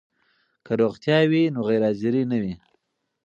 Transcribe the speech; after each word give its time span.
که 0.65 0.73
روغتیا 0.81 1.19
وي 1.31 1.43
نو 1.53 1.61
غیر 1.67 1.81
حاضري 1.87 2.23
نه 2.31 2.37
وي. 2.43 2.53